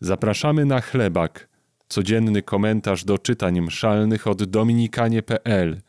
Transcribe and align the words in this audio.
Zapraszamy 0.00 0.64
na 0.64 0.80
chlebak, 0.80 1.48
codzienny 1.88 2.42
komentarz 2.42 3.04
do 3.04 3.18
czytań 3.18 3.60
mszalnych 3.60 4.26
od 4.26 4.44
dominikanie.pl. 4.44 5.80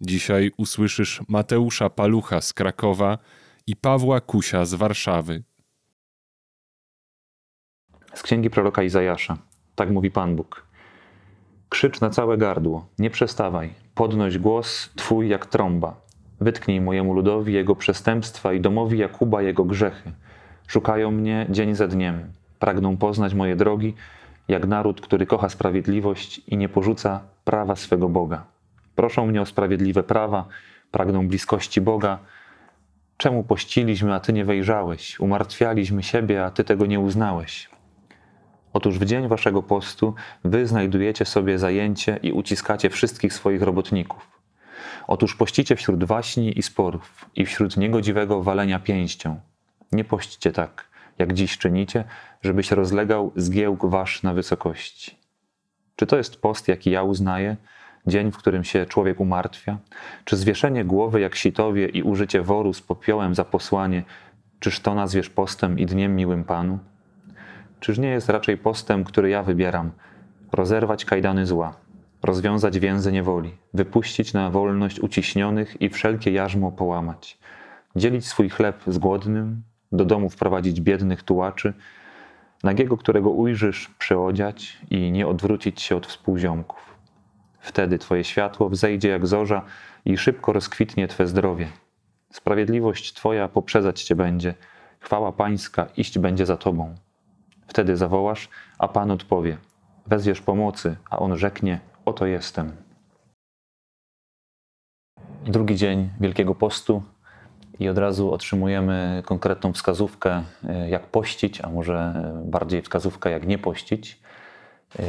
Dzisiaj 0.00 0.50
usłyszysz 0.56 1.20
Mateusza 1.28 1.90
Palucha 1.90 2.40
z 2.40 2.52
Krakowa 2.52 3.18
i 3.66 3.76
Pawła 3.76 4.20
Kusia 4.20 4.64
z 4.64 4.74
Warszawy. 4.74 5.42
Z 8.14 8.22
księgi 8.22 8.50
proroka 8.50 8.82
Izajasza. 8.82 9.38
Tak 9.74 9.90
mówi 9.90 10.10
Pan 10.10 10.36
Bóg. 10.36 10.66
Krzycz 11.68 12.00
na 12.00 12.10
całe 12.10 12.38
gardło, 12.38 12.88
nie 12.98 13.10
przestawaj, 13.10 13.74
podnoś 13.94 14.38
głos 14.38 14.90
Twój 14.96 15.28
jak 15.28 15.46
trąba. 15.46 16.00
Wytknij 16.40 16.80
mojemu 16.80 17.14
ludowi 17.14 17.52
jego 17.52 17.76
przestępstwa 17.76 18.52
i 18.52 18.60
domowi 18.60 18.98
Jakuba 18.98 19.42
jego 19.42 19.64
grzechy. 19.64 20.12
Szukają 20.66 21.10
mnie 21.10 21.46
dzień 21.50 21.74
za 21.74 21.88
dniem, 21.88 22.32
pragną 22.58 22.96
poznać 22.96 23.34
moje 23.34 23.56
drogi, 23.56 23.94
jak 24.48 24.66
naród, 24.66 25.00
który 25.00 25.26
kocha 25.26 25.48
sprawiedliwość 25.48 26.38
i 26.38 26.56
nie 26.56 26.68
porzuca 26.68 27.20
prawa 27.44 27.76
swego 27.76 28.08
Boga. 28.08 28.44
Proszą 28.94 29.26
mnie 29.26 29.42
o 29.42 29.46
sprawiedliwe 29.46 30.02
prawa, 30.02 30.48
pragną 30.90 31.28
bliskości 31.28 31.80
Boga. 31.80 32.18
Czemu 33.16 33.44
pościliśmy, 33.44 34.14
a 34.14 34.20
Ty 34.20 34.32
nie 34.32 34.44
wejrzałeś? 34.44 35.20
Umartwialiśmy 35.20 36.02
siebie, 36.02 36.44
a 36.44 36.50
Ty 36.50 36.64
tego 36.64 36.86
nie 36.86 37.00
uznałeś. 37.00 37.70
Otóż 38.72 38.98
w 38.98 39.04
dzień 39.04 39.28
Waszego 39.28 39.62
postu 39.62 40.14
Wy 40.44 40.66
znajdujecie 40.66 41.24
sobie 41.24 41.58
zajęcie 41.58 42.18
i 42.22 42.32
uciskacie 42.32 42.90
wszystkich 42.90 43.32
swoich 43.34 43.62
robotników. 43.62 44.38
Otóż 45.06 45.36
pościcie 45.36 45.76
wśród 45.76 46.04
waśni 46.04 46.58
i 46.58 46.62
sporów 46.62 47.26
i 47.36 47.46
wśród 47.46 47.76
niegodziwego 47.76 48.42
walenia 48.42 48.78
pięścią. 48.78 49.40
Nie 49.92 50.04
pościcie 50.04 50.52
tak, 50.52 50.88
jak 51.18 51.32
dziś 51.32 51.58
czynicie, 51.58 52.04
żeby 52.42 52.62
się 52.62 52.74
rozlegał 52.76 53.32
zgiełk 53.36 53.86
wasz 53.86 54.22
na 54.22 54.34
wysokości. 54.34 55.18
Czy 55.96 56.06
to 56.06 56.16
jest 56.16 56.40
post, 56.40 56.68
jaki 56.68 56.90
ja 56.90 57.02
uznaję, 57.02 57.56
dzień, 58.06 58.32
w 58.32 58.36
którym 58.36 58.64
się 58.64 58.86
człowiek 58.86 59.20
umartwia? 59.20 59.78
Czy 60.24 60.36
zwieszenie 60.36 60.84
głowy 60.84 61.20
jak 61.20 61.34
sitowie 61.34 61.86
i 61.86 62.02
użycie 62.02 62.42
woru 62.42 62.72
z 62.72 62.82
popiołem 62.82 63.34
za 63.34 63.44
posłanie, 63.44 64.02
czyż 64.60 64.80
to 64.80 64.94
nazwiesz 64.94 65.30
postem 65.30 65.78
i 65.78 65.86
dniem 65.86 66.16
miłym 66.16 66.44
Panu? 66.44 66.78
Czyż 67.80 67.98
nie 67.98 68.08
jest 68.08 68.28
raczej 68.28 68.56
postem, 68.56 69.04
który 69.04 69.30
ja 69.30 69.42
wybieram, 69.42 69.90
rozerwać 70.52 71.04
kajdany 71.04 71.46
zła, 71.46 71.76
rozwiązać 72.22 72.78
więzy 72.78 73.12
niewoli, 73.12 73.56
wypuścić 73.74 74.32
na 74.32 74.50
wolność 74.50 75.00
uciśnionych 75.00 75.82
i 75.82 75.88
wszelkie 75.88 76.30
jarzmo 76.30 76.72
połamać, 76.72 77.38
dzielić 77.96 78.26
swój 78.26 78.48
chleb 78.48 78.82
z 78.86 78.98
głodnym, 78.98 79.62
do 79.92 80.04
domu 80.04 80.30
wprowadzić 80.30 80.80
biednych 80.80 81.22
tułaczy, 81.22 81.74
nagiego, 82.64 82.96
którego 82.96 83.30
ujrzysz, 83.30 83.88
przyodziać 83.98 84.78
i 84.90 85.12
nie 85.12 85.26
odwrócić 85.26 85.82
się 85.82 85.96
od 85.96 86.06
współziomków. 86.06 86.98
Wtedy 87.60 87.98
Twoje 87.98 88.24
światło 88.24 88.68
wzejdzie 88.68 89.08
jak 89.08 89.26
zorza 89.26 89.62
i 90.04 90.18
szybko 90.18 90.52
rozkwitnie 90.52 91.08
Twe 91.08 91.26
zdrowie. 91.26 91.68
Sprawiedliwość 92.32 93.12
Twoja 93.14 93.48
poprzedzać 93.48 94.02
Cię 94.02 94.14
będzie, 94.14 94.54
chwała 95.00 95.32
Pańska 95.32 95.86
iść 95.96 96.18
będzie 96.18 96.46
za 96.46 96.56
Tobą. 96.56 96.94
Wtedy 97.66 97.96
zawołasz, 97.96 98.48
a 98.78 98.88
Pan 98.88 99.10
odpowie. 99.10 99.58
Wezwiesz 100.06 100.40
pomocy, 100.40 100.96
a 101.10 101.18
On 101.18 101.36
rzeknie, 101.36 101.80
oto 102.04 102.26
jestem. 102.26 102.72
Drugi 105.44 105.76
dzień 105.76 106.10
Wielkiego 106.20 106.54
Postu 106.54 107.02
i 107.78 107.88
od 107.88 107.98
razu 107.98 108.32
otrzymujemy 108.32 109.22
konkretną 109.26 109.72
wskazówkę, 109.72 110.42
e, 110.68 110.88
jak 110.88 111.06
pościć, 111.06 111.60
a 111.60 111.68
może 111.68 111.94
e, 111.94 112.42
bardziej 112.44 112.82
wskazówkę, 112.82 113.30
jak 113.30 113.46
nie 113.46 113.58
pościć. 113.58 114.20
E, 114.98 115.02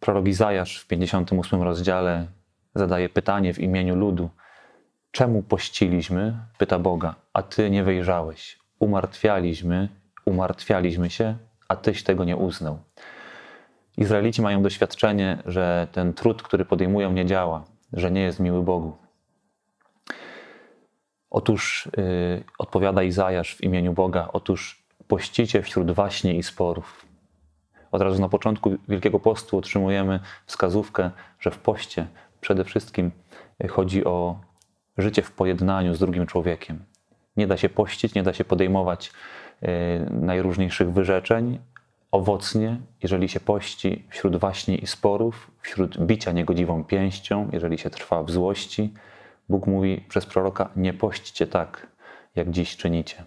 prorok 0.00 0.26
Izajasz 0.26 0.78
w 0.78 0.86
58 0.86 1.62
rozdziale 1.62 2.26
zadaje 2.74 3.08
pytanie 3.08 3.54
w 3.54 3.58
imieniu 3.58 3.96
ludu. 3.96 4.30
Czemu 5.10 5.42
pościliśmy? 5.42 6.34
Pyta 6.58 6.78
Boga, 6.78 7.14
a 7.32 7.42
Ty 7.42 7.70
nie 7.70 7.84
wyjrzałeś. 7.84 8.58
Umartwialiśmy, 8.78 9.88
umartwialiśmy 10.24 11.10
się, 11.10 11.36
a 11.68 11.76
Tyś 11.76 12.02
tego 12.02 12.24
nie 12.24 12.36
uznał. 12.36 12.78
Izraelici 13.96 14.42
mają 14.42 14.62
doświadczenie, 14.62 15.42
że 15.46 15.88
ten 15.92 16.14
trud, 16.14 16.42
który 16.42 16.64
podejmują, 16.64 17.12
nie 17.12 17.26
działa, 17.26 17.64
że 17.92 18.10
nie 18.10 18.20
jest 18.20 18.40
miły 18.40 18.62
Bogu. 18.62 19.09
Otóż 21.30 21.88
yy, 21.96 22.44
odpowiada 22.58 23.02
Izajasz 23.02 23.54
w 23.54 23.64
imieniu 23.64 23.92
Boga, 23.92 24.28
otóż 24.32 24.82
pościcie 25.08 25.62
wśród 25.62 25.90
waśni 25.90 26.38
i 26.38 26.42
sporów. 26.42 27.06
Od 27.92 28.02
razu 28.02 28.20
na 28.20 28.28
początku 28.28 28.76
Wielkiego 28.88 29.20
Postu 29.20 29.58
otrzymujemy 29.58 30.20
wskazówkę, 30.46 31.10
że 31.40 31.50
w 31.50 31.58
poście 31.58 32.06
przede 32.40 32.64
wszystkim 32.64 33.10
chodzi 33.70 34.04
o 34.04 34.40
życie 34.98 35.22
w 35.22 35.32
pojednaniu 35.32 35.94
z 35.94 35.98
drugim 35.98 36.26
człowiekiem. 36.26 36.84
Nie 37.36 37.46
da 37.46 37.56
się 37.56 37.68
pościć, 37.68 38.14
nie 38.14 38.22
da 38.22 38.32
się 38.32 38.44
podejmować 38.44 39.12
yy, 39.62 39.68
najróżniejszych 40.10 40.92
wyrzeczeń, 40.92 41.58
owocnie, 42.10 42.80
jeżeli 43.02 43.28
się 43.28 43.40
pości 43.40 44.04
wśród 44.08 44.36
waśni 44.36 44.84
i 44.84 44.86
sporów, 44.86 45.50
wśród 45.60 45.98
bicia 45.98 46.32
niegodziwą 46.32 46.84
pięścią, 46.84 47.48
jeżeli 47.52 47.78
się 47.78 47.90
trwa 47.90 48.22
w 48.22 48.30
złości. 48.30 48.94
Bóg 49.50 49.66
mówi 49.66 50.04
przez 50.08 50.26
proroka: 50.26 50.70
Nie 50.76 50.92
pośćcie 50.92 51.46
tak, 51.46 51.86
jak 52.36 52.50
dziś 52.50 52.76
czynicie. 52.76 53.24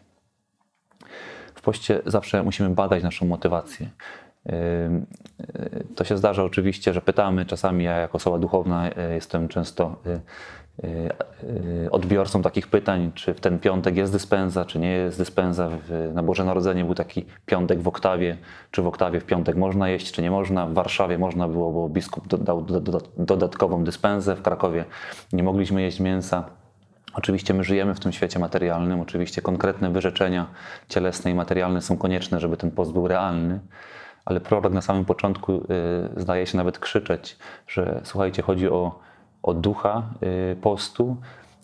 W 1.56 1.62
poście 1.62 2.02
zawsze 2.06 2.44
musimy 2.44 2.70
badać 2.70 3.04
naszą 3.04 3.26
motywację. 3.26 3.90
To 5.96 6.04
się 6.04 6.18
zdarza 6.18 6.44
oczywiście, 6.44 6.94
że 6.94 7.02
pytamy, 7.02 7.46
czasami 7.46 7.84
ja 7.84 7.98
jako 7.98 8.16
osoba 8.16 8.40
duchowna 8.40 8.90
y, 8.90 9.14
jestem 9.14 9.48
często 9.48 9.96
y, 10.06 10.10
Y, 10.10 10.20
odbiorcą 11.92 12.42
takich 12.42 12.68
pytań, 12.68 13.12
czy 13.16 13.34
w 13.34 13.40
ten 13.40 13.60
piątek 13.60 13.96
jest 13.96 14.14
dyspensa, 14.14 14.66
czy 14.66 14.80
nie 14.80 14.92
jest 14.92 15.18
dyspensa. 15.18 15.70
Na 16.14 16.24
Boże 16.24 16.46
Narodzenie 16.46 16.86
był 16.86 16.96
taki 16.96 17.26
piątek 17.46 17.82
w 17.82 17.88
oktawie, 17.88 18.38
czy 18.72 18.82
w 18.82 18.88
oktawie 18.88 19.20
w 19.20 19.26
piątek 19.26 19.56
można 19.56 19.90
jeść, 19.90 20.12
czy 20.12 20.22
nie 20.22 20.32
można. 20.32 20.68
W 20.68 20.74
Warszawie 20.74 21.18
można 21.18 21.48
było, 21.48 21.72
bo 21.72 21.90
biskup 21.90 22.28
dał 22.28 22.66
dodatkową 23.18 23.84
dyspensę, 23.84 24.36
w 24.36 24.42
Krakowie 24.42 24.86
nie 25.34 25.44
mogliśmy 25.44 25.82
jeść 25.82 26.00
mięsa. 26.00 26.44
Oczywiście 27.14 27.54
my 27.54 27.64
żyjemy 27.64 27.96
w 27.96 28.00
tym 28.00 28.12
świecie 28.12 28.40
materialnym, 28.40 29.02
oczywiście 29.02 29.42
konkretne 29.42 29.90
wyrzeczenia 29.90 30.48
cielesne 30.90 31.32
i 31.32 31.34
materialne 31.34 31.82
są 31.82 31.98
konieczne, 31.98 32.40
żeby 32.40 32.58
ten 32.58 32.72
post 32.72 32.92
był 32.94 33.08
realny, 33.08 33.60
ale 34.26 34.40
prorok 34.40 34.74
na 34.74 34.82
samym 34.82 35.06
początku 35.06 35.56
y, 35.56 35.62
zdaje 36.18 36.46
się 36.46 36.58
nawet 36.58 36.80
krzyczeć, 36.80 37.38
że 37.68 38.02
słuchajcie, 38.04 38.42
chodzi 38.42 38.70
o 38.70 39.00
o 39.44 39.54
ducha 39.54 40.04
y, 40.52 40.56
postu, 40.56 41.18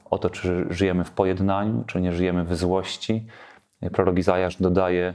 o 0.09 0.17
to, 0.17 0.29
czy 0.29 0.66
żyjemy 0.69 1.03
w 1.03 1.12
pojednaniu, 1.12 1.84
czy 1.88 2.01
nie 2.01 2.13
żyjemy 2.13 2.44
w 2.44 2.56
złości. 2.56 3.25
Prorok 3.94 4.17
Izajasz 4.17 4.62
dodaje, 4.62 5.13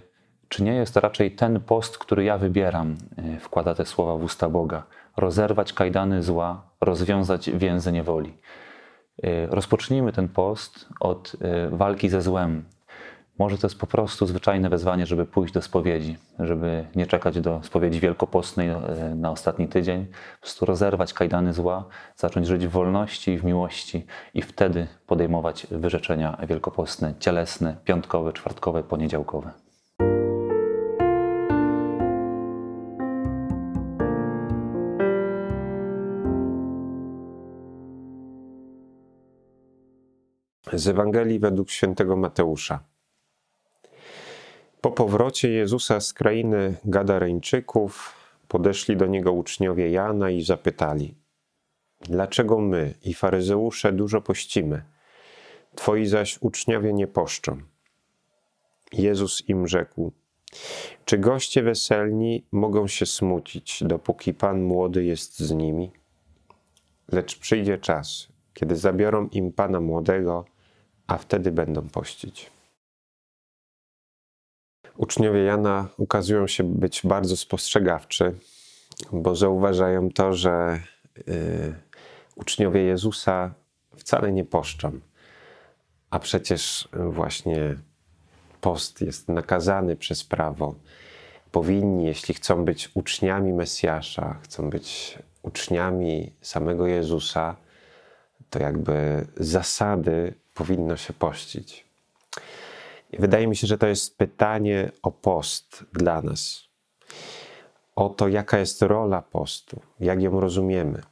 czy 0.49 0.63
nie 0.63 0.75
jest 0.75 0.97
raczej 0.97 1.31
ten 1.31 1.61
post, 1.61 1.99
który 1.99 2.25
ja 2.25 2.39
wybieram, 2.39 2.97
y, 3.37 3.41
wkłada 3.41 3.75
te 3.75 3.87
słowa 3.87 4.17
w 4.17 4.23
usta 4.23 4.49
Boga. 4.49 4.83
Rozerwać 5.17 5.73
kajdany 5.73 6.23
zła, 6.23 6.71
rozwiązać 6.81 7.51
więzy 7.51 7.93
niewoli. 7.93 8.39
Y, 9.25 9.47
rozpocznijmy 9.51 10.13
ten 10.13 10.29
post 10.29 10.89
od 11.01 11.37
walki 11.71 12.09
ze 12.09 12.23
złem, 12.23 12.65
może 13.39 13.59
to 13.59 13.67
jest 13.67 13.79
po 13.79 13.87
prostu 13.87 14.27
zwyczajne 14.27 14.69
wezwanie, 14.69 15.07
żeby 15.07 15.27
pójść 15.27 15.55
do 15.55 15.63
spowiedzi, 15.63 16.17
żeby 16.39 16.87
nie 16.97 17.07
czekać 17.07 17.41
do 17.41 17.61
spowiedzi 17.63 18.01
wielkopostnej 18.01 18.69
e, 18.69 18.79
na 19.17 19.31
ostatni 19.31 19.69
tydzień, 19.69 20.07
po 20.07 20.41
prostu 20.41 20.67
rozerwać 20.67 21.13
kajdany 21.13 21.53
zła, 21.53 21.85
zacząć 22.17 22.47
żyć 22.47 22.67
w 22.67 22.71
wolności 22.71 23.31
i 23.31 23.39
w 23.39 23.45
miłości 23.45 24.07
i 24.35 24.43
wtedy 24.43 24.87
podejmować 25.07 25.67
wyrzeczenia 25.71 26.39
wielkopostne, 26.49 27.15
cielesne, 27.19 27.77
piątkowe, 27.85 28.33
czwartkowe, 28.33 28.83
poniedziałkowe. 28.83 29.51
Z 40.73 40.89
Ewangelii 40.89 41.39
według 41.39 41.71
świętego 41.71 42.17
Mateusza. 42.17 42.94
Po 44.85 44.91
powrocie 44.91 45.51
Jezusa 45.51 46.01
z 46.01 46.13
krainy 46.13 46.77
Gadareńczyków 46.85 48.15
podeszli 48.49 48.97
do 48.97 49.07
niego 49.07 49.33
uczniowie 49.33 49.91
Jana 49.91 50.31
i 50.31 50.43
zapytali: 50.43 51.15
Dlaczego 52.01 52.59
my 52.59 52.95
i 53.05 53.15
faryzeusze 53.15 53.93
dużo 53.93 54.21
pościmy, 54.21 54.85
twoi 55.75 56.07
zaś 56.07 56.39
uczniowie 56.43 56.93
nie 56.93 57.07
poszczą? 57.07 57.59
Jezus 58.93 59.49
im 59.49 59.69
rzekł: 59.69 60.13
Czy 61.05 61.19
goście 61.19 61.63
weselni 61.63 62.47
mogą 62.53 62.87
się 62.87 63.07
smucić, 63.07 63.85
dopóki 63.85 64.35
Pan 64.35 64.63
młody 64.63 65.05
jest 65.05 65.39
z 65.39 65.51
nimi? 65.51 65.91
Lecz 67.13 67.39
przyjdzie 67.39 67.79
czas, 67.79 68.29
kiedy 68.55 68.77
zabiorą 68.77 69.29
im 69.29 69.53
Pana 69.53 69.81
młodego, 69.81 70.45
a 71.07 71.19
wtedy 71.19 71.53
będą 71.53 71.89
pościć. 71.89 72.55
Uczniowie 74.97 75.43
Jana 75.43 75.89
ukazują 75.97 76.47
się 76.47 76.65
być 76.65 77.01
bardzo 77.05 77.37
spostrzegawczy, 77.37 78.35
bo 79.13 79.37
zauważają 79.37 80.11
to, 80.11 80.33
że 80.33 80.81
y, 81.29 81.75
uczniowie 82.35 82.83
Jezusa 82.83 83.55
wcale 83.97 84.33
nie 84.33 84.45
poszczą. 84.45 85.01
A 86.11 86.19
przecież 86.19 86.89
właśnie 86.93 87.77
post 88.61 89.01
jest 89.01 89.29
nakazany 89.29 89.97
przez 89.97 90.25
prawo. 90.25 90.75
Powinni, 91.53 92.05
jeśli 92.05 92.35
chcą 92.35 92.65
być 92.65 92.91
uczniami 92.95 93.53
Mesjasza, 93.53 94.37
chcą 94.43 94.71
być 94.71 95.19
uczniami 95.43 96.33
samego 96.41 96.87
Jezusa, 96.87 97.57
to 98.51 98.59
jakby 98.59 99.27
zasady 99.37 100.35
powinno 100.55 100.97
się 100.97 101.13
pościć. 101.13 101.85
Wydaje 103.19 103.47
mi 103.47 103.57
się, 103.57 103.67
że 103.67 103.79
to 103.79 103.87
jest 103.87 104.19
pytanie 104.19 104.91
o 105.03 105.11
post 105.11 105.85
dla 105.93 106.23
nas. 106.23 106.65
O 107.97 108.09
to, 108.09 108.29
jaka 108.29 108.59
jest 108.59 108.83
rola 108.83 109.23
postu, 109.23 109.81
jak 110.01 110.23
ją 110.23 110.41
rozumiemy. 110.41 111.03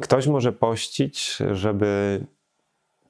Ktoś 0.00 0.26
może 0.26 0.52
pościć, 0.52 1.36
żeby 1.52 2.24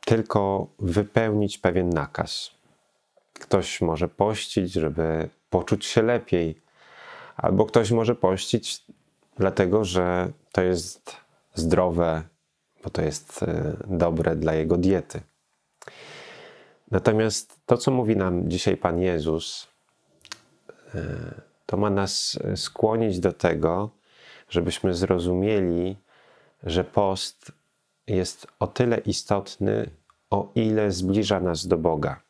tylko 0.05 0.67
wypełnić 0.79 1.59
pewien 1.59 1.91
nakaz. 1.91 2.51
Ktoś 3.33 3.81
może 3.81 4.09
pościć, 4.09 4.73
żeby 4.73 5.29
poczuć 5.51 5.85
się 5.87 6.03
lepiej, 6.03 6.61
albo 7.37 7.67
ktoś 7.67 7.91
może 7.91 8.15
pościć, 8.15 8.85
dlatego 9.37 9.85
że 9.85 10.33
to 10.53 10.63
jest 10.63 11.17
zdrowe, 11.55 12.23
bo 12.85 12.91
to 12.91 13.03
jest 13.03 13.43
e, 13.43 13.77
dobre 13.87 14.37
dla 14.37 14.55
jego 14.55 14.77
diety. 14.77 15.21
Natomiast 16.91 17.61
to, 17.67 17.77
co 17.77 17.91
mówi 17.91 18.17
nam 18.17 18.51
dzisiaj 18.51 18.77
Pan 18.77 19.01
Jezus, 19.01 19.69
e, 20.95 21.01
to 21.67 21.77
ma 21.77 21.91
nas 21.91 22.39
skłonić 22.57 23.21
do 23.21 23.33
tego, 23.33 23.91
żebyśmy 24.49 24.95
zrozumieli, 24.95 25.97
że 26.63 26.85
post 26.85 27.53
jest 28.07 28.47
o 28.59 28.67
tyle 28.67 28.99
istotny, 28.99 29.91
o 30.31 30.53
ile 30.55 30.91
zbliża 30.91 31.41
nas 31.41 31.67
do 31.67 31.77
Boga. 31.77 32.21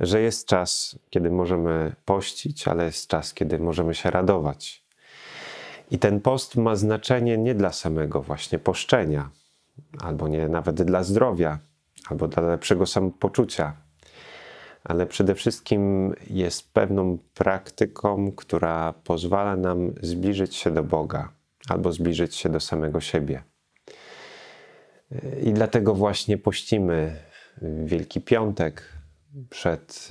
Że 0.00 0.20
jest 0.20 0.46
czas, 0.46 0.98
kiedy 1.10 1.30
możemy 1.30 1.94
pościć, 2.04 2.68
ale 2.68 2.84
jest 2.84 3.08
czas, 3.08 3.34
kiedy 3.34 3.58
możemy 3.58 3.94
się 3.94 4.10
radować. 4.10 4.82
I 5.90 5.98
ten 5.98 6.20
post 6.20 6.56
ma 6.56 6.76
znaczenie 6.76 7.38
nie 7.38 7.54
dla 7.54 7.72
samego 7.72 8.22
właśnie 8.22 8.58
poszczenia, 8.58 9.30
albo 10.00 10.28
nie 10.28 10.48
nawet 10.48 10.82
dla 10.82 11.02
zdrowia, 11.02 11.58
albo 12.10 12.28
dla 12.28 12.42
lepszego 12.42 12.86
samopoczucia, 12.86 13.76
ale 14.84 15.06
przede 15.06 15.34
wszystkim 15.34 16.14
jest 16.30 16.72
pewną 16.72 17.18
praktyką, 17.34 18.32
która 18.32 18.92
pozwala 18.92 19.56
nam 19.56 19.94
zbliżyć 20.02 20.54
się 20.54 20.70
do 20.70 20.82
Boga 20.82 21.32
albo 21.68 21.92
zbliżyć 21.92 22.34
się 22.34 22.48
do 22.48 22.60
samego 22.60 23.00
siebie. 23.00 23.42
I 25.42 25.52
dlatego 25.52 25.94
właśnie 25.94 26.38
pościmy 26.38 27.16
Wielki 27.62 28.20
Piątek 28.20 28.82
przed 29.50 30.08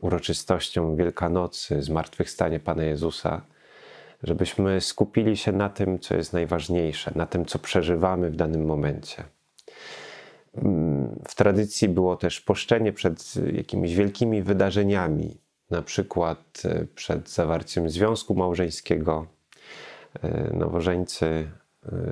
uroczystością 0.00 0.96
Wielkanocy, 0.96 1.82
zmartwychwstanie 1.82 2.60
Pana 2.60 2.82
Jezusa, 2.82 3.42
żebyśmy 4.22 4.80
skupili 4.80 5.36
się 5.36 5.52
na 5.52 5.68
tym, 5.68 5.98
co 5.98 6.16
jest 6.16 6.32
najważniejsze, 6.32 7.12
na 7.14 7.26
tym, 7.26 7.46
co 7.46 7.58
przeżywamy 7.58 8.30
w 8.30 8.36
danym 8.36 8.64
momencie. 8.64 9.24
W 11.28 11.34
tradycji 11.34 11.88
było 11.88 12.16
też 12.16 12.40
poszczenie 12.40 12.92
przed 12.92 13.34
jakimiś 13.52 13.94
wielkimi 13.94 14.42
wydarzeniami, 14.42 15.36
na 15.70 15.82
przykład 15.82 16.62
przed 16.94 17.30
zawarciem 17.30 17.90
związku 17.90 18.34
małżeńskiego. 18.34 19.26
Nowożeńcy 20.52 21.50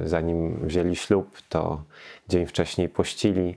zanim 0.05 0.67
wzięli 0.67 0.96
ślub, 0.96 1.38
to 1.49 1.82
dzień 2.29 2.46
wcześniej 2.46 2.88
pościli, 2.88 3.56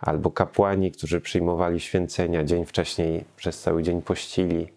albo 0.00 0.30
kapłani, 0.30 0.92
którzy 0.92 1.20
przyjmowali 1.20 1.80
święcenia, 1.80 2.44
dzień 2.44 2.66
wcześniej 2.66 3.24
przez 3.36 3.60
cały 3.60 3.82
dzień 3.82 4.02
pościli, 4.02 4.68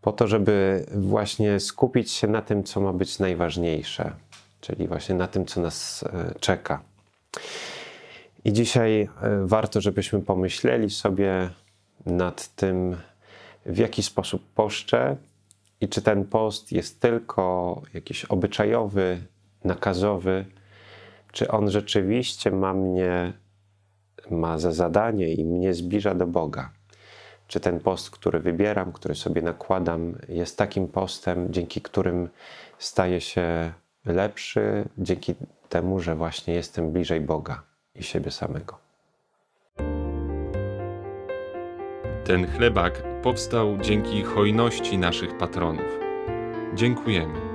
po 0.00 0.12
to, 0.12 0.26
żeby 0.26 0.86
właśnie 0.94 1.60
skupić 1.60 2.12
się 2.12 2.26
na 2.26 2.42
tym, 2.42 2.64
co 2.64 2.80
ma 2.80 2.92
być 2.92 3.18
najważniejsze, 3.18 4.12
czyli 4.60 4.88
właśnie 4.88 5.14
na 5.14 5.28
tym, 5.28 5.46
co 5.46 5.60
nas 5.60 6.02
e, 6.02 6.34
czeka. 6.40 6.82
I 8.46 8.52
dzisiaj 8.52 9.00
e, 9.00 9.08
warto, 9.46 9.80
żebyśmy 9.80 10.22
pomyśleli 10.22 10.90
sobie 10.90 11.50
nad 12.06 12.48
tym, 12.48 12.96
w 13.66 13.78
jaki 13.78 14.02
sposób 14.02 14.42
poszczę 14.54 15.16
i 15.80 15.88
czy 15.88 16.02
ten 16.02 16.24
post 16.24 16.72
jest 16.72 17.00
tylko 17.00 17.82
jakiś 17.94 18.24
obyczajowy, 18.24 19.18
nakazowy, 19.64 20.44
czy 21.32 21.50
on 21.50 21.70
rzeczywiście 21.70 22.50
ma 22.50 22.74
mnie, 22.74 23.32
ma 24.30 24.58
za 24.58 24.72
zadanie 24.72 25.34
i 25.34 25.44
mnie 25.44 25.74
zbliża 25.74 26.14
do 26.14 26.26
Boga. 26.26 26.70
Czy 27.48 27.60
ten 27.60 27.80
post, 27.80 28.10
który 28.10 28.40
wybieram, 28.40 28.92
który 28.92 29.14
sobie 29.14 29.42
nakładam, 29.42 30.18
jest 30.28 30.58
takim 30.58 30.88
postem, 30.88 31.52
dzięki 31.52 31.80
którym 31.80 32.28
staję 32.78 33.20
się 33.20 33.72
lepszy, 34.04 34.88
dzięki 34.98 35.34
temu, 35.68 36.00
że 36.00 36.16
właśnie 36.16 36.54
jestem 36.54 36.92
bliżej 36.92 37.20
Boga 37.20 37.75
i 37.98 38.02
siebie 38.02 38.30
samego. 38.30 38.78
Ten 42.24 42.46
chlebak 42.46 43.02
powstał 43.22 43.78
dzięki 43.78 44.22
hojności 44.22 44.98
naszych 44.98 45.38
patronów. 45.38 45.98
Dziękujemy. 46.74 47.45